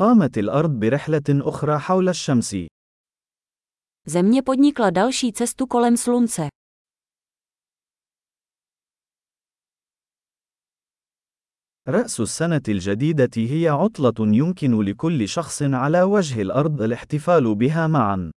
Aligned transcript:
قامت 0.00 0.38
الأرض 0.38 0.70
برحلة 0.70 1.28
أخرى 1.30 1.78
حول 1.78 2.08
الشمس. 2.08 2.56
Země 4.06 4.42
podnikla 4.42 4.90
další 4.90 5.32
cestu 5.32 5.66
kolem 5.66 5.96
slunce. 5.96 6.48
رأس 11.88 12.20
السنة 12.20 12.62
الجديدة 12.68 13.30
هي 13.36 13.68
عطلة 13.68 14.36
يمكن 14.36 14.82
لكل 14.82 15.28
شخص 15.28 15.62
على 15.62 16.02
وجه 16.02 16.42
الأرض 16.42 16.82
الاحتفال 16.82 17.54
بها 17.54 17.86
معا. 17.86 18.30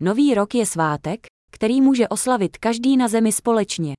Nový 0.00 0.34
rok 0.34 0.54
je 0.54 0.66
svátek, 0.66 1.26
který 1.50 1.80
může 1.80 2.08
oslavit 2.08 2.56
každý 2.56 2.96
na 2.96 3.08
zemi 3.08 3.32
společně. 3.32 3.94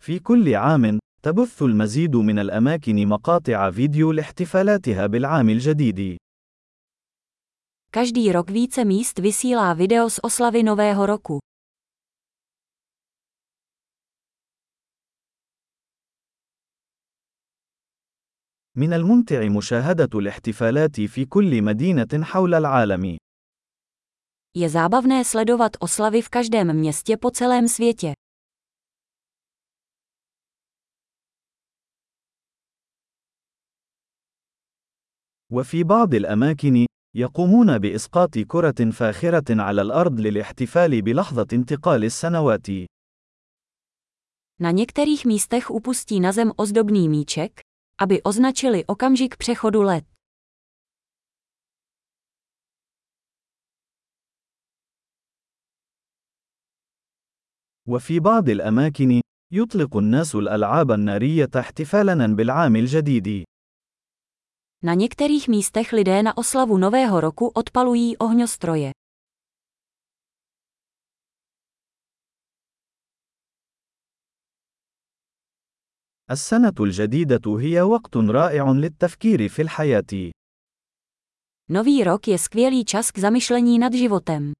في 0.00 0.18
كل 0.18 0.54
عام، 0.54 0.98
تبث 1.22 1.62
المزيد 1.62 2.16
من 2.16 2.38
الأماكن 2.38 3.08
مقاطع 3.08 3.70
فيديو 3.70 4.12
لاحتفالاتها 4.12 5.06
بالعام 5.06 5.48
الجديد. 5.48 6.16
Každý 7.90 8.32
rok 8.32 8.50
více 8.50 8.84
míst 8.84 9.18
vysílá 9.18 9.74
video 9.74 10.10
z 10.10 10.20
oslavy 10.22 10.62
Nového 10.62 11.06
roku. 11.06 11.38
من 18.76 18.92
الممتع 18.92 19.48
مشاهدة 19.48 20.18
الاحتفالات 20.18 21.00
في 21.00 21.24
كل 21.24 21.62
مدينة 21.62 22.24
حول 22.24 22.54
العالم. 22.54 23.16
Je 24.54 24.68
zábavné 24.68 25.24
sledovat 25.24 25.72
oslavy 25.80 26.22
v 26.22 26.28
každém 26.28 26.72
městě 26.72 27.16
po 27.16 27.30
celém 27.30 27.68
světě. 27.68 28.12
وفي 35.52 35.84
بعض 35.84 36.14
الأماكن، 36.14 36.86
يقومون 37.16 37.78
بإسقاط 37.78 38.38
كرة 38.38 38.90
فاخرة 38.90 39.62
على 39.62 39.82
الأرض 39.82 40.20
للاحتفال 40.20 41.02
بلحظة 41.02 41.46
انتقال 41.52 42.04
السنوات. 42.04 42.66
Na 44.60 44.70
některých 44.70 45.26
místech 45.26 45.70
upustí 45.70 46.20
na 46.20 46.32
zem 46.32 46.52
ozdobný 46.56 47.08
míček, 47.08 47.60
aby 48.00 48.22
označili 48.22 48.84
okamžik 48.86 49.36
přechodu 49.36 49.82
let. 49.82 50.04
وفي 57.86 58.20
بعض 58.20 58.48
الأماكن، 58.48 59.20
يطلق 59.52 59.96
الناس 59.96 60.34
الألعاب 60.34 60.90
النارية 60.90 61.50
احتفالاً 61.56 62.26
بالعام 62.36 62.76
الجديد. 62.76 63.44
Na 64.85 64.93
některých 64.93 65.47
místech 65.47 65.93
lidé 65.93 66.23
na 66.23 66.37
oslavu 66.37 66.77
Nového 66.77 67.21
roku 67.21 67.47
odpalují 67.47 68.17
ohňostroje. 68.17 68.91
السنة 76.31 76.73
الجديدة 76.79 77.59
هي 77.59 77.81
وقت 77.81 78.17
رائع 78.17 78.71
للتفكير 78.71 79.49
في 79.49 79.61
الحياة. 79.61 80.31
Nový 81.69 82.03
rok 82.03 82.27
je 82.27 82.37
skvělý 82.37 82.85
čas 82.85 83.11
k 83.11 83.19
zamyšlení 83.19 83.79
nad 83.79 83.93
životem. 83.93 84.53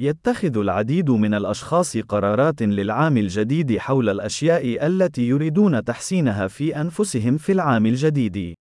يتخذ 0.00 0.58
العديد 0.58 1.10
من 1.10 1.34
الأشخاص 1.34 1.96
قرارات 1.96 2.62
للعام 2.62 3.16
الجديد 3.16 3.78
حول 3.78 4.08
الأشياء 4.08 4.86
التي 4.86 5.22
يريدون 5.28 5.84
تحسينها 5.84 6.48
في 6.48 6.76
أنفسهم 6.80 7.38
في 7.38 7.52
العام 7.52 7.86
الجديد. 7.86 8.54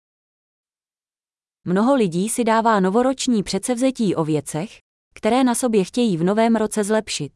Mnoho 1.67 1.95
lidí 1.97 2.29
si 2.29 2.45
dává 2.45 2.81
novoroční 2.81 3.43
předsevzetí 3.43 4.15
o 4.15 4.25
věcech, 4.25 4.79
které 5.15 5.45
na 5.45 5.55
sobě 5.55 5.85
chtějí 5.85 6.17
v 6.17 6.25
novém 6.25 6.57
roce 6.57 6.85
zlepšit. 6.85 7.33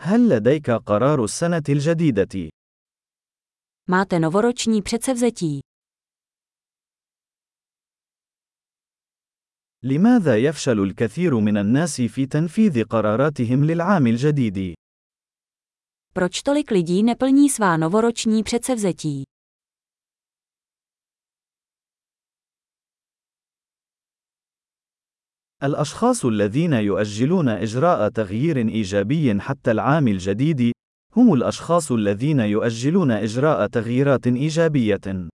هل 0.00 0.28
لديك 0.28 0.70
قرار 0.70 1.24
السنة 1.24 1.62
الجديدة؟ 1.68 2.48
Máte 3.90 4.18
novoroční 4.18 4.82
předsevzetí. 4.82 5.67
لماذا 9.88 10.36
يفشل 10.36 10.80
الكثير 10.80 11.40
من 11.40 11.56
الناس 11.56 12.00
في 12.00 12.26
تنفيذ 12.26 12.84
قراراتهم 12.84 13.64
للعام 13.64 14.06
الجديد؟ 14.06 14.74
Proč 16.14 16.42
tolik 16.42 16.70
lidí 16.70 17.02
neplní 17.02 17.50
svá 17.50 17.76
novoroční 17.76 18.42
předsevzetí? 18.42 19.24
الأشخاص 25.62 26.24
الذين 26.24 26.72
يؤجلون 26.72 27.48
إجراء 27.48 28.08
تغيير 28.08 28.56
إيجابي 28.56 29.40
حتى 29.40 29.70
العام 29.70 30.08
الجديد 30.08 30.72
هم 31.16 31.34
الأشخاص 31.34 31.92
الذين 31.92 32.40
يؤجلون 32.40 33.10
إجراء 33.10 33.66
تغييرات 33.66 34.26
إيجابية. 34.26 35.28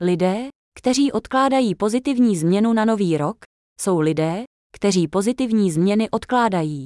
Lidé, 0.00 0.50
kteří 0.77 1.11
odkládají 1.11 1.75
pozitivní 1.75 2.37
změnu 2.37 2.73
na 2.73 2.85
nový 2.85 3.17
rok, 3.17 3.37
jsou 3.81 3.99
lidé, 3.99 4.43
kteří 4.75 5.07
pozitivní 5.07 5.71
změny 5.71 6.09
odkládají. 6.09 6.85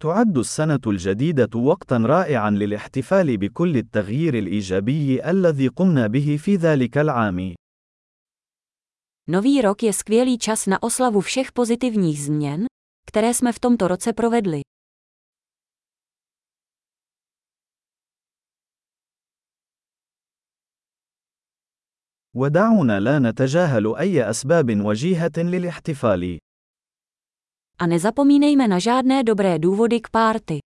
تعد 0.00 0.38
السنة 0.38 0.80
الجديدة 0.86 1.58
وقتًا 1.58 1.96
رائعًا 1.96 2.50
للاحتفال 2.50 3.36
بكل 3.36 3.76
التغيير 3.76 4.38
الإيجابي 4.38 5.30
الذي 5.30 5.68
قمنا 5.68 6.06
به 6.06 6.36
في 6.36 6.56
ذلك 6.56 6.98
العام. 6.98 7.54
Nový 9.28 9.62
rok 9.62 9.82
je 9.82 9.92
skvělý 9.92 10.38
čas 10.38 10.66
na 10.66 10.82
oslavu 10.82 11.20
všech 11.20 11.52
pozitivních 11.52 12.22
změn, 12.22 12.64
které 13.06 13.34
jsme 13.34 13.52
v 13.52 13.60
tomto 13.60 13.88
roce 13.88 14.12
provedli. 14.12 14.60
ودعونا 22.35 22.99
لا 22.99 23.19
نتجاهل 23.19 23.95
أي 23.95 24.29
أسباب 24.29 24.85
وجيهة 24.85 25.37
للاحتفال. 25.37 26.37
A 27.79 27.87
nezapomínejme 27.87 28.67
na 28.67 28.79
žádné 28.79 29.23
dobré 29.23 29.59
důvody 29.59 29.99
k 29.99 30.09
párty. 30.09 30.59